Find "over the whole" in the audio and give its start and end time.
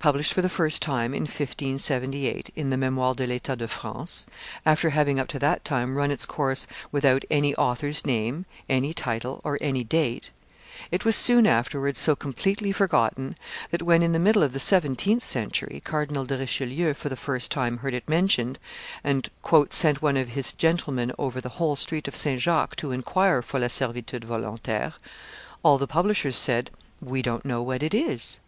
21.16-21.76